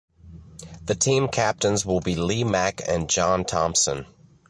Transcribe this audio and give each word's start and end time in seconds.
The 0.83 0.95
team 0.95 1.27
captains 1.27 1.85
will 1.85 1.99
be 1.99 2.15
Lee 2.15 2.43
Mack 2.43 2.81
and 2.87 3.07
John 3.07 3.45
Thomson. 3.45 4.07